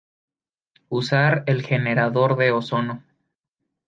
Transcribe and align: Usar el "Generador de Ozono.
Usar 0.89 1.43
el 1.45 1.61
"Generador 1.61 2.35
de 2.35 2.49
Ozono. 2.51 3.03